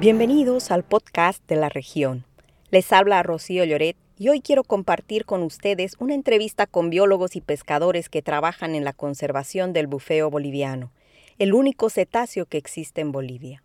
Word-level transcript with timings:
Bienvenidos 0.00 0.70
al 0.70 0.84
podcast 0.84 1.44
de 1.48 1.56
la 1.56 1.68
región. 1.68 2.24
Les 2.70 2.92
habla 2.92 3.20
Rocío 3.24 3.64
Lloret 3.64 3.96
y 4.16 4.28
hoy 4.28 4.40
quiero 4.40 4.62
compartir 4.62 5.24
con 5.24 5.42
ustedes 5.42 5.96
una 5.98 6.14
entrevista 6.14 6.68
con 6.68 6.88
biólogos 6.88 7.34
y 7.34 7.40
pescadores 7.40 8.08
que 8.08 8.22
trabajan 8.22 8.76
en 8.76 8.84
la 8.84 8.92
conservación 8.92 9.72
del 9.72 9.88
bufeo 9.88 10.30
boliviano, 10.30 10.92
el 11.40 11.52
único 11.52 11.90
cetáceo 11.90 12.46
que 12.46 12.58
existe 12.58 13.00
en 13.00 13.10
Bolivia. 13.10 13.64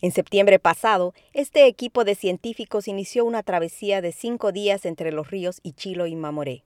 En 0.00 0.12
septiembre 0.12 0.60
pasado, 0.60 1.14
este 1.32 1.66
equipo 1.66 2.04
de 2.04 2.14
científicos 2.14 2.86
inició 2.86 3.24
una 3.24 3.42
travesía 3.42 4.00
de 4.00 4.12
cinco 4.12 4.52
días 4.52 4.86
entre 4.86 5.10
los 5.10 5.32
ríos 5.32 5.58
Ichilo 5.64 6.06
y 6.06 6.14
Mamoré. 6.14 6.62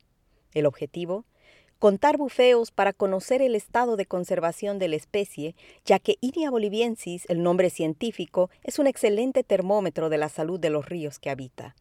El 0.53 0.66
objetivo, 0.66 1.25
contar 1.84 2.16
bufeos 2.16 2.70
para 2.70 2.95
conocer 2.95 3.43
el 3.43 3.55
estado 3.55 3.97
de 3.97 4.06
conservación 4.06 4.79
de 4.79 4.88
la 4.88 4.97
especie, 4.97 5.55
ya 5.84 5.98
que 5.98 6.16
Inia 6.23 6.51
boliviensis, 6.51 7.27
el 7.29 7.42
nombre 7.42 7.69
científico, 7.69 8.48
es 8.62 8.79
un 8.79 8.87
excelente 8.87 9.45
termómetro 9.45 10.09
de 10.09 10.16
la 10.16 10.30
salud 10.30 10.59
de 10.59 10.70
los 10.70 10.89
ríos 10.89 11.19
que 11.19 11.28
habita. 11.28 11.77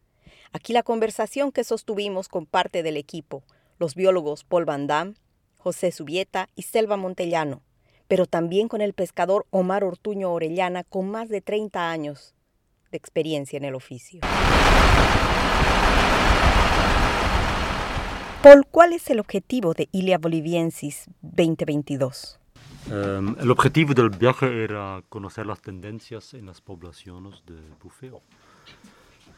Aquí 0.52 0.74
la 0.74 0.82
conversación 0.82 1.52
que 1.52 1.64
sostuvimos 1.64 2.28
con 2.28 2.44
parte 2.44 2.82
del 2.82 2.98
equipo, 2.98 3.44
los 3.78 3.94
biólogos 3.94 4.44
Paul 4.44 4.66
Van 4.66 4.86
Damme, 4.86 5.14
José 5.56 5.90
Subieta 5.90 6.50
y 6.54 6.64
Selva 6.64 6.98
Montellano, 6.98 7.62
pero 8.06 8.26
también 8.26 8.68
con 8.68 8.82
el 8.82 8.92
pescador 8.92 9.46
Omar 9.48 9.84
Ortuño 9.84 10.30
Orellana, 10.30 10.84
con 10.84 11.10
más 11.10 11.30
de 11.30 11.40
30 11.40 11.90
años 11.90 12.34
de 12.90 12.98
experiencia 12.98 13.56
en 13.56 13.64
el 13.64 13.74
oficio. 13.74 14.20
Paul, 18.44 18.66
¿cuál 18.70 18.92
es 18.92 19.08
el 19.08 19.20
objetivo 19.20 19.72
de 19.72 19.88
Ilia 19.90 20.18
Boliviensis 20.18 21.06
2022? 21.22 22.38
Um, 22.90 23.36
el 23.40 23.50
objetivo 23.50 23.94
del 23.94 24.10
viaje 24.10 24.64
era 24.64 25.02
conocer 25.08 25.46
las 25.46 25.62
tendencias 25.62 26.34
en 26.34 26.44
las 26.44 26.60
poblaciones 26.60 27.42
de 27.46 27.54
bufeo. 27.82 28.20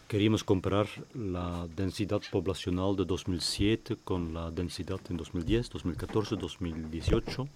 Queríamos 0.08 0.42
comparar 0.42 0.88
la 1.14 1.68
densidad 1.76 2.20
poblacional 2.32 2.96
de 2.96 3.04
2007 3.04 3.96
con 4.02 4.34
la 4.34 4.50
densidad 4.50 4.98
en 5.08 5.18
2010, 5.18 5.70
2014, 5.70 6.34
2018 6.34 7.48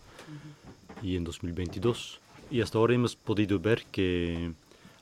y 1.02 1.16
en 1.16 1.24
2022. 1.24 2.20
Y 2.52 2.60
hasta 2.60 2.78
ahora 2.78 2.94
hemos 2.94 3.16
podido 3.16 3.58
ver 3.58 3.82
que 3.90 4.52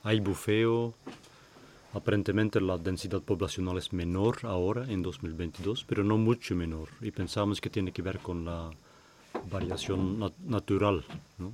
hay 0.02 0.18
bufeo 0.20 0.94
Aparentemente 1.94 2.60
la 2.60 2.76
densidad 2.76 3.22
poblacional 3.22 3.78
es 3.78 3.92
menor 3.92 4.38
ahora 4.42 4.84
en 4.88 5.02
2022, 5.02 5.84
pero 5.88 6.04
no 6.04 6.18
mucho 6.18 6.54
menor. 6.54 6.88
Y 7.00 7.10
pensamos 7.10 7.60
que 7.60 7.70
tiene 7.70 7.92
que 7.92 8.02
ver 8.02 8.18
con 8.18 8.44
la 8.44 8.70
variación 9.50 10.18
natural. 10.46 11.04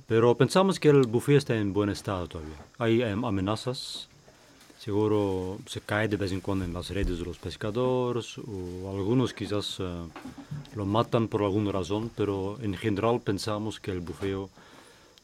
Pero 0.07 0.35
pensamos 0.35 0.79
que 0.79 0.89
el 0.89 1.03
bufeo 1.03 1.37
está 1.37 1.55
en 1.55 1.71
buen 1.71 1.89
estado 1.89 2.27
todavía. 2.27 2.57
Hay 2.77 3.01
em, 3.01 3.23
amenazas. 3.23 4.09
Seguro 4.77 5.57
se 5.65 5.81
cae 5.81 6.07
de 6.07 6.17
vez 6.17 6.31
en 6.31 6.41
cuando 6.41 6.65
en 6.65 6.73
las 6.73 6.89
redes 6.89 7.17
de 7.17 7.25
los 7.25 7.39
pescadores 7.39 8.37
o 8.37 8.91
algunos 8.91 9.33
quizás 9.33 9.77
eh, 9.79 9.83
lo 10.75 10.85
matan 10.85 11.27
por 11.27 11.41
alguna 11.41 11.71
razón, 11.71 12.11
pero 12.15 12.59
en 12.61 12.75
general 12.75 13.21
pensamos 13.21 13.79
que 13.79 13.91
el 13.91 14.01
bufeo 14.01 14.49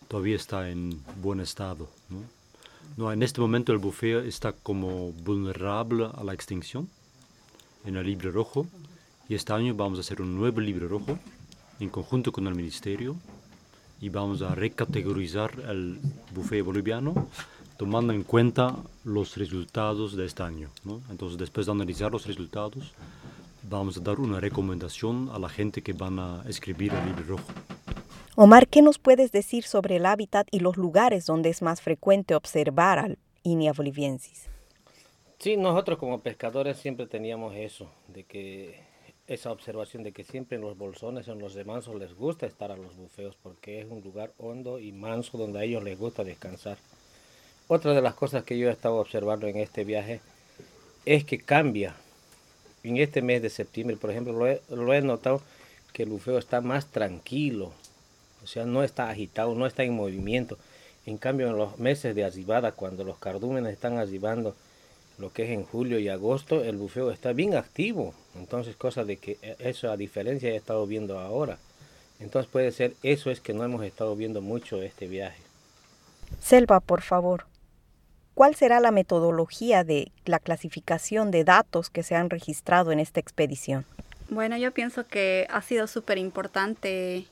todavía 0.08 0.38
está 0.38 0.70
en 0.70 1.00
buen 1.22 1.42
estado. 1.42 1.90
¿no? 2.10 2.41
No, 2.98 3.12
en 3.12 3.24
este 3.24 3.40
momento 3.40 3.72
el 3.72 3.78
bufeo 3.78 4.20
está 4.20 4.52
como 4.52 5.12
vulnerable 5.14 6.10
a 6.14 6.24
la 6.24 6.34
extinción 6.34 6.90
en 7.86 7.96
el 7.96 8.06
libro 8.06 8.32
rojo 8.32 8.68
y 9.30 9.36
este 9.36 9.54
año 9.54 9.74
vamos 9.74 9.98
a 9.98 10.02
hacer 10.02 10.22
un 10.22 10.36
nuevo 10.36 10.60
libro 10.60 10.90
rojo 10.90 11.18
en 11.80 11.90
conjunto 11.90 12.32
con 12.32 12.48
el 12.48 12.56
ministerio 12.56 13.16
y 14.02 14.10
vamos 14.10 14.42
a 14.42 14.56
recategorizar 14.56 15.52
el 15.70 16.00
bufeo 16.36 16.66
boliviano 16.66 17.28
tomando 17.78 18.12
en 18.14 18.24
cuenta 18.24 18.76
los 19.06 19.38
resultados 19.38 20.16
de 20.16 20.26
este 20.26 20.44
año. 20.44 20.70
Entonces, 21.10 21.38
después 21.38 21.66
de 21.66 21.72
analizar 21.72 22.12
los 22.12 22.28
resultados, 22.28 22.94
vamos 23.70 23.98
a 23.98 24.02
dar 24.02 24.20
una 24.20 24.40
recomendación 24.40 25.30
a 25.34 25.40
la 25.40 25.50
gente 25.50 25.82
que 25.82 25.94
van 25.94 26.20
a 26.20 26.44
escribir 26.48 26.94
el 26.94 27.06
libro 27.06 27.38
rojo. 27.38 27.54
Omar, 28.44 28.68
¿qué 28.68 28.82
nos 28.82 28.98
puedes 28.98 29.32
decir 29.32 29.66
sobre 29.66 29.98
el 29.98 30.06
hábitat 30.08 30.48
y 30.50 30.62
los 30.62 30.76
lugares 30.76 31.28
donde 31.28 31.50
es 31.50 31.62
más 31.62 31.80
frecuente 31.80 32.34
observar 32.34 32.98
al 32.98 33.20
Inia 33.44 33.72
boliviensis? 33.72 34.48
Sí, 35.38 35.58
nosotros 35.58 36.00
como 36.00 36.22
pescadores 36.22 36.78
siempre 36.78 37.06
teníamos 37.06 37.54
eso, 37.56 37.92
de 38.08 38.24
que 38.24 38.80
esa 39.28 39.52
observación 39.52 40.02
de 40.02 40.12
que 40.12 40.24
siempre 40.24 40.56
en 40.56 40.64
los 40.64 40.76
bolsones, 40.76 41.28
en 41.28 41.38
los 41.38 41.54
de 41.54 41.66
manso 41.66 41.96
les 41.96 42.16
gusta 42.16 42.48
estar 42.48 42.72
a 42.72 42.78
los 42.78 42.96
bufeos 42.96 43.38
porque 43.44 43.80
es 43.80 43.92
un 43.92 44.02
lugar 44.02 44.32
hondo 44.40 44.80
y 44.80 44.92
manso 44.92 45.38
donde 45.38 45.60
a 45.60 45.64
ellos 45.64 45.84
les 45.84 46.00
gusta 46.00 46.24
descansar. 46.24 46.80
Otra 47.68 47.94
de 47.94 48.02
las 48.02 48.16
cosas 48.16 48.44
que 48.44 48.58
yo 48.58 48.70
he 48.70 48.72
estado 48.72 48.96
observando 48.96 49.46
en 49.46 49.58
este 49.58 49.84
viaje 49.84 50.20
es 51.06 51.26
que 51.26 51.38
cambia. 51.38 51.94
En 52.82 52.98
este 52.98 53.22
mes 53.22 53.44
de 53.44 53.52
septiembre, 53.52 53.98
por 53.98 54.10
ejemplo, 54.10 54.34
lo 54.34 54.48
he, 54.48 54.64
lo 54.70 54.92
he 54.96 55.02
notado 55.02 55.44
que 55.94 56.02
el 56.02 56.10
bufeo 56.10 56.40
está 56.40 56.60
más 56.60 56.88
tranquilo, 56.88 57.72
o 58.44 58.48
sea, 58.48 58.66
no 58.66 58.84
está 58.84 59.10
agitado, 59.10 59.56
no 59.56 59.66
está 59.66 59.84
en 59.84 59.94
movimiento. 59.94 60.58
En 61.06 61.18
cambio, 61.18 61.48
en 61.50 61.58
los 61.58 61.80
meses 61.80 62.16
de 62.16 62.26
azibada, 62.26 62.74
cuando 62.74 63.04
los 63.04 63.18
cardúmenes 63.18 63.74
están 63.74 63.98
azibando, 63.98 64.56
lo 65.18 65.32
que 65.32 65.44
es 65.44 65.50
en 65.52 65.64
julio 65.64 66.00
y 66.00 66.10
agosto, 66.10 66.64
el 66.64 66.78
bufeo 66.78 67.12
está 67.12 67.34
bien 67.34 67.56
activo. 67.56 68.14
Entonces, 68.36 68.76
cosa 68.76 69.04
de 69.04 69.18
que 69.18 69.38
e, 69.42 69.56
eso 69.60 69.92
a 69.92 69.98
diferencia 69.98 70.50
he 70.50 70.56
estado 70.56 70.86
viendo 70.88 71.20
ahora. 71.20 71.58
Entonces 72.20 72.50
puede 72.52 72.72
ser, 72.72 72.94
eso 73.04 73.32
es 73.32 73.40
que 73.40 73.54
no 73.54 73.64
hemos 73.64 73.84
estado 73.84 74.16
viendo 74.16 74.42
mucho 74.42 74.82
este 74.82 75.08
viaje. 75.08 75.42
Selva, 76.40 76.80
por 76.80 77.02
favor. 77.02 77.46
¿Cuál 78.34 78.56
será 78.56 78.80
la 78.80 78.92
metodología 78.92 79.84
de 79.84 80.12
la 80.26 80.40
clasificación 80.40 81.32
de 81.32 81.44
datos 81.44 81.90
que 81.90 82.04
se 82.04 82.16
han 82.16 82.30
registrado 82.30 82.92
en 82.92 83.00
esta 83.00 83.20
expedición? 83.20 83.86
Bueno, 84.30 84.56
yo 84.56 84.72
pienso 84.72 85.06
que 85.06 85.48
ha 85.50 85.62
sido 85.62 85.88
súper 85.88 86.18
importante 86.18 87.26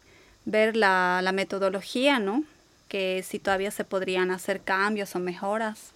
ver 0.46 0.76
la, 0.76 1.30
metodología, 1.34 2.20
¿no? 2.20 2.44
Que 2.88 3.24
si 3.24 3.40
todavía 3.40 3.72
se 3.72 3.84
podrían 3.84 4.32
hacer 4.32 4.62
cambios 4.62 5.16
o 5.16 5.20
mejoras. 5.20 5.92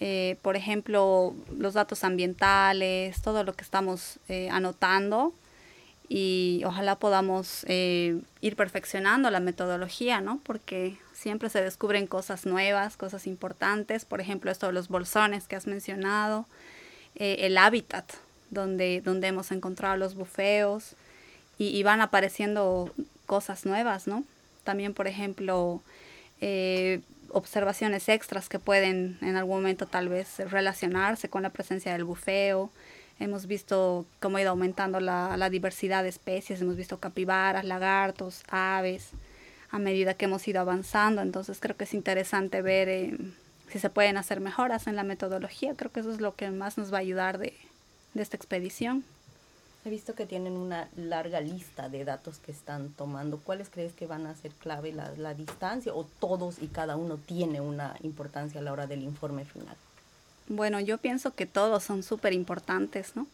Eh, 0.00 0.36
por 0.42 0.56
ejemplo, 0.56 1.34
los 1.56 1.74
datos 1.74 2.04
ambientales, 2.04 3.20
todo 3.22 3.44
lo 3.44 3.52
que 3.52 3.62
estamos 3.62 4.18
eh, 4.28 4.48
anotando 4.50 5.32
y 6.08 6.62
ojalá 6.66 6.96
podamos 6.96 7.64
eh, 7.68 8.20
ir 8.40 8.56
perfeccionando 8.56 9.30
la 9.30 9.40
metodología, 9.40 10.20
¿no? 10.20 10.40
Porque 10.44 10.96
siempre 11.14 11.48
se 11.48 11.62
descubren 11.62 12.06
cosas 12.06 12.44
nuevas, 12.44 12.96
cosas 12.96 13.26
importantes, 13.26 14.04
por 14.04 14.20
ejemplo, 14.20 14.50
esto 14.50 14.66
de 14.66 14.72
los 14.72 14.88
bolsones 14.88 15.46
que 15.48 15.56
has 15.56 15.66
mencionado, 15.66 16.46
el 17.14 17.56
hábitat 17.58 18.12
donde, 18.50 19.00
donde 19.00 19.28
hemos 19.28 19.52
encontrado 19.52 19.96
los 19.96 20.16
bufeos 20.16 20.96
y 21.56 21.80
van 21.84 22.00
apareciendo 22.00 22.90
cosas 23.26 23.66
nuevas, 23.66 24.06
¿no? 24.06 24.24
También, 24.64 24.94
por 24.94 25.06
ejemplo, 25.06 25.82
eh, 26.40 27.00
observaciones 27.30 28.08
extras 28.08 28.48
que 28.48 28.58
pueden 28.58 29.18
en 29.20 29.36
algún 29.36 29.56
momento 29.56 29.86
tal 29.86 30.08
vez 30.08 30.38
relacionarse 30.50 31.28
con 31.28 31.42
la 31.42 31.50
presencia 31.50 31.92
del 31.92 32.04
bufeo. 32.04 32.70
Hemos 33.20 33.46
visto 33.46 34.06
cómo 34.20 34.38
ha 34.38 34.42
ido 34.42 34.50
aumentando 34.50 35.00
la, 35.00 35.48
diversidad 35.50 36.02
de 36.02 36.08
especies, 36.08 36.60
hemos 36.60 36.76
visto 36.76 36.98
capibaras, 36.98 37.64
lagartos, 37.64 38.42
aves, 38.48 39.10
a 39.70 39.78
medida 39.78 40.14
que 40.14 40.24
hemos 40.24 40.46
ido 40.48 40.60
avanzando. 40.60 41.22
Entonces 41.22 41.58
creo 41.60 41.76
que 41.76 41.84
es 41.84 41.94
interesante 41.94 42.62
ver 42.62 42.88
eh, 42.88 43.16
si 43.70 43.78
se 43.78 43.90
pueden 43.90 44.16
hacer 44.16 44.40
mejoras 44.40 44.86
en 44.86 44.96
la 44.96 45.04
metodología. 45.04 45.74
Creo 45.76 45.92
que 45.92 46.00
eso 46.00 46.12
es 46.12 46.20
lo 46.20 46.34
que 46.34 46.50
más 46.50 46.78
nos 46.78 46.92
va 46.92 46.98
a 46.98 47.00
ayudar 47.00 47.38
de 47.38 47.54
esta 48.14 48.36
expedición. 48.36 49.04
He 49.84 49.90
visto 49.90 50.14
que 50.14 50.24
tienen 50.24 50.56
una 50.56 50.88
larga 50.96 51.42
lista 51.42 51.90
de 51.90 52.06
datos 52.06 52.38
que 52.38 52.52
están 52.52 52.90
tomando. 52.94 53.38
¿Cuáles 53.38 53.68
crees 53.68 53.92
que 53.92 54.06
van 54.06 54.26
a 54.26 54.34
ser 54.34 54.50
clave? 54.52 54.92
¿La, 54.92 55.34
distancia 55.34 55.92
o 55.94 56.04
todos 56.20 56.62
y 56.62 56.68
cada 56.68 56.96
uno 56.96 57.18
tiene 57.18 57.60
una 57.60 57.94
importancia 58.02 58.60
a 58.60 58.62
la 58.62 58.72
hora 58.72 58.86
del 58.86 59.02
informe 59.02 59.44
final? 59.44 59.76
Bueno, 60.48 60.80
yo 60.80 60.96
pienso 60.96 61.34
que 61.34 61.44
todos 61.44 61.84
son 61.84 62.02
súper 62.02 62.32
importantes, 62.32 63.14
¿no? 63.14 63.26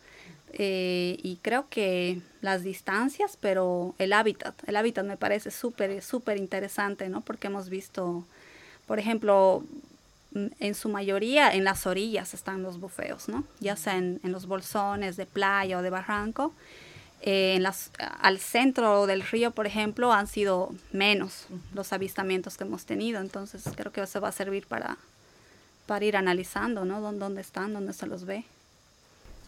Eh, 0.52 1.18
y 1.22 1.36
creo 1.36 1.68
que 1.70 2.20
las 2.40 2.64
distancias, 2.64 3.38
pero 3.40 3.94
el 3.98 4.12
hábitat, 4.12 4.54
el 4.66 4.74
hábitat 4.74 5.06
me 5.06 5.16
parece 5.16 5.52
súper, 5.52 6.02
súper 6.02 6.36
interesante, 6.36 7.08
¿no? 7.08 7.20
Porque 7.20 7.46
hemos 7.46 7.68
visto, 7.68 8.24
por 8.86 8.98
ejemplo, 8.98 9.62
en 10.34 10.74
su 10.74 10.88
mayoría 10.88 11.52
en 11.52 11.64
las 11.64 11.86
orillas 11.86 12.34
están 12.34 12.62
los 12.62 12.78
bufeos, 12.78 13.28
¿no? 13.28 13.44
Ya 13.58 13.76
sea 13.76 13.96
en, 13.96 14.20
los 14.22 14.46
bolsones 14.46 15.16
de 15.16 15.26
playa 15.26 15.78
o 15.78 15.82
de 15.82 15.90
barranco. 15.90 16.52
Eh, 17.22 17.54
en 17.56 17.62
las, 17.62 17.90
al 17.98 18.38
centro 18.38 19.06
del 19.06 19.22
río, 19.22 19.50
por 19.50 19.66
ejemplo, 19.66 20.12
han 20.12 20.26
sido 20.26 20.70
menos 20.92 21.46
los 21.74 21.92
avistamientos 21.92 22.56
que 22.56 22.64
hemos 22.64 22.86
tenido. 22.86 23.20
Entonces 23.20 23.64
creo 23.76 23.92
que 23.92 24.00
eso 24.00 24.20
va 24.20 24.28
a 24.28 24.32
servir 24.32 24.66
para, 24.66 24.96
para 25.86 26.04
ir 26.04 26.16
analizando, 26.16 26.84
¿no? 26.84 27.00
¿Dónde, 27.00 27.40
están? 27.40 27.74
¿Dónde 27.74 27.92
se 27.92 28.06
los 28.06 28.24
ve? 28.24 28.44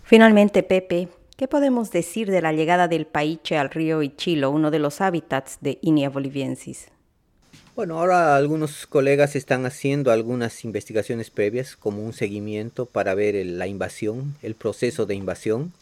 Finalmente, 0.03 0.65
Pepe, 0.65 1.09
¿qué 1.37 1.47
podemos 1.47 1.93
decir 1.93 2.31
de 2.31 2.43
la 2.43 2.53
llegada 2.53 2.89
del 2.89 3.07
paiche 3.07 3.57
al 3.57 3.71
río 3.71 4.03
Ichilo, 4.03 4.51
uno 4.51 4.73
de 4.73 4.81
los 4.81 5.01
hábitats 5.01 5.59
de 5.61 5.79
Inia 5.81 6.11
boliviensis? 6.11 6.89
Bueno, 7.75 7.99
ahora 7.99 8.37
algunos 8.37 8.87
colegas 8.87 9.35
están 9.35 9.65
haciendo 9.65 10.11
algunas 10.11 10.63
investigaciones 10.63 11.31
previas 11.31 11.75
como 11.75 12.05
un 12.05 12.13
seguimiento 12.13 12.85
para 12.85 13.15
ver 13.15 13.35
la 13.47 13.67
invasión, 13.67 14.37
el 14.43 14.55
proceso 14.55 15.07
de 15.07 15.15
invasión. 15.15 15.73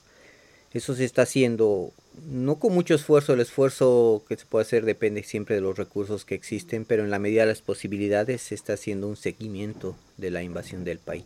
Eso 0.72 0.94
se 0.94 1.04
está 1.04 1.22
haciendo 1.22 1.92
no 2.30 2.60
con 2.60 2.74
mucho 2.74 2.94
esfuerzo, 2.94 3.32
el 3.32 3.40
esfuerzo 3.40 4.22
que 4.28 4.36
se 4.36 4.46
puede 4.46 4.62
hacer 4.62 4.84
depende 4.84 5.24
siempre 5.24 5.56
de 5.56 5.62
los 5.62 5.76
recursos 5.76 6.24
que 6.24 6.36
existen, 6.36 6.84
pero 6.84 7.02
en 7.02 7.10
la 7.10 7.18
medida 7.18 7.42
de 7.42 7.48
las 7.48 7.60
posibilidades 7.60 8.40
se 8.40 8.54
está 8.54 8.74
haciendo 8.74 9.08
un 9.08 9.16
seguimiento 9.16 9.96
de 10.16 10.30
la 10.30 10.44
invasión 10.44 10.84
del 10.84 10.98
país. 10.98 11.24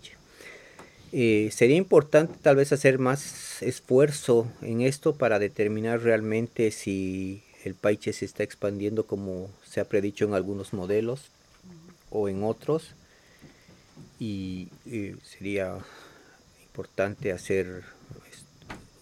Eh, 1.13 1.51
sería 1.53 1.77
importante 1.77 2.39
tal 2.41 2.57
vez 2.57 2.73
hacer 2.73 2.99
más 2.99 3.63
esfuerzo 3.63 4.51
en 4.63 4.81
esto 4.81 5.15
para 5.15 5.39
determinar 5.39 6.01
realmente 6.01 6.71
si 6.71 7.44
el 7.65 7.75
país 7.75 8.01
se 8.03 8.25
está 8.25 8.43
expandiendo 8.43 9.07
como 9.07 9.51
se 9.67 9.81
ha 9.81 9.89
predicho 9.89 10.25
en 10.27 10.35
algunos 10.35 10.73
modelos 10.73 11.31
o 12.11 12.29
en 12.29 12.45
otros 12.45 12.91
y 14.21 14.69
eh, 14.87 15.17
sería 15.23 15.79
importante 16.67 17.33
hacer 17.33 17.85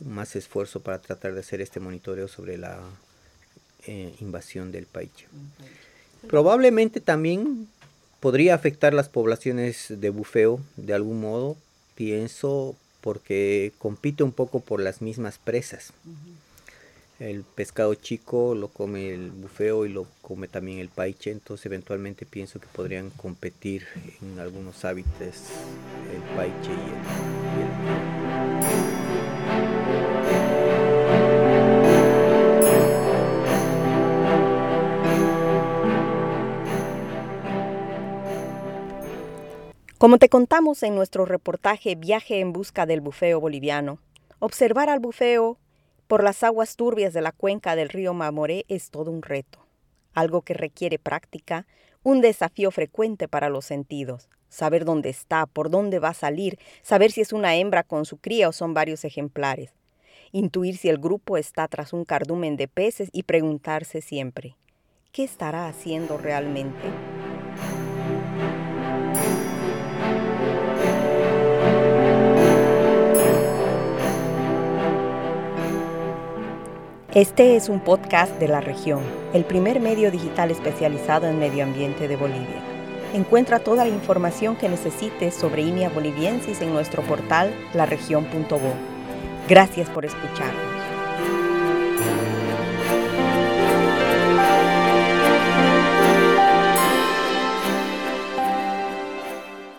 más 0.01 0.37
esfuerzo 0.37 0.81
para 0.81 1.01
tratar 1.01 1.35
de 1.35 1.41
hacer 1.41 1.61
este 1.61 1.81
monitoreo 1.81 2.29
sobre 2.29 2.57
la 2.57 2.79
eh, 3.87 4.15
invasión 4.21 4.71
del 4.71 4.87
paiche. 4.87 5.27
Probablemente 6.29 7.01
también 7.01 7.69
podría 8.21 8.55
afectar 8.55 8.95
las 8.95 9.09
poblaciones 9.09 9.87
de 9.89 10.11
bufeo 10.11 10.61
de 10.77 10.95
algún 10.95 11.21
modo, 11.21 11.57
pienso, 11.97 12.77
porque 13.01 13.73
compite 13.79 14.23
un 14.23 14.33
poco 14.33 14.61
por 14.61 14.81
las 14.81 15.03
mismas 15.03 15.39
presas. 15.39 15.93
El 17.19 17.45
pescado 17.45 17.95
chico 17.95 18.55
lo 18.55 18.69
come 18.69 19.11
el 19.11 19.31
bufeo 19.31 19.87
y 19.87 19.89
lo 19.89 20.07
come 20.23 20.49
también 20.49 20.79
el 20.79 20.89
paiche, 20.89 21.31
entonces 21.31 21.67
eventualmente 21.67 22.27
pienso 22.27 22.59
que 22.59 22.67
podrían 22.67 23.11
competir 23.11 23.87
en 24.21 24.41
algunos 24.41 24.85
hábitats 24.85 25.51
el 26.13 26.23
paiche 26.37 26.71
y 26.71 26.73
el 26.73 28.13
Como 40.03 40.19
te 40.19 40.29
contamos 40.29 40.83
en 40.83 40.97
nuestro 40.97 41.27
reportaje 41.27 41.95
Viaje 41.95 42.41
en 42.41 42.53
busca 42.53 42.87
del 42.87 43.01
bufeo 43.01 43.39
boliviano, 43.39 44.01
observar 44.41 44.91
al 44.91 44.99
bufeo 44.99 45.59
por 46.13 46.23
las 46.23 46.43
aguas 46.43 46.77
turbias 46.77 47.15
de 47.15 47.23
la 47.23 47.33
cuenca 47.33 47.75
del 47.75 47.89
río 47.89 48.13
Mamoré 48.13 48.67
es 48.69 48.91
todo 48.91 49.11
un 49.11 49.23
reto, 49.23 49.65
algo 50.13 50.43
que 50.43 50.53
requiere 50.53 50.99
práctica, 50.99 51.67
un 52.03 52.21
desafío 52.21 52.71
frecuente 52.71 53.29
para 53.29 53.49
los 53.49 53.65
sentidos, 53.65 54.29
saber 54.51 54.85
dónde 54.85 55.09
está, 55.09 55.47
por 55.47 55.71
dónde 55.71 56.01
va 56.01 56.11
a 56.11 56.13
salir, 56.13 56.59
saber 56.83 57.13
si 57.13 57.23
es 57.23 57.33
una 57.33 57.57
hembra 57.57 57.83
con 57.83 58.05
su 58.05 58.19
cría 58.19 58.51
o 58.51 58.53
son 58.53 58.75
varios 58.75 59.07
ejemplares, 59.07 59.73
intuir 60.33 60.77
si 60.77 60.91
el 60.91 60.99
grupo 60.99 61.39
está 61.39 61.67
tras 61.67 61.95
un 61.95 62.05
cardumen 62.05 62.59
de 62.59 62.69
peces 62.69 63.09
y 63.11 63.23
preguntarse 63.23 64.03
siempre, 64.03 64.55
¿qué 65.13 65.25
estará 65.25 65.67
haciendo 65.67 66.19
realmente? 66.19 67.12
Este 77.15 77.57
es 77.57 77.69
un 77.69 77.81
podcast 77.81 78.41
de 78.41 78.49
la 78.49 78.63
región, 78.63 79.03
el 79.35 79.45
primer 79.45 79.81
medio 79.81 80.11
digital 80.11 80.51
especializado 80.51 81.27
en 81.27 81.39
medio 81.39 81.63
ambiente 81.63 82.09
de 82.09 82.17
Bolivia. 82.17 82.63
Encuentra 83.13 83.59
toda 83.59 83.85
la 83.85 83.91
información 83.91 84.57
que 84.57 84.71
necesites 84.71 85.35
sobre 85.35 85.61
IMIA 85.61 85.91
boliviensis 85.91 86.63
en 86.63 86.73
nuestro 86.73 87.03
portal 87.03 87.53
laregion.bo. 87.75 88.73
Gracias 89.47 89.91
por 89.91 90.07
escucharnos. 90.07 90.82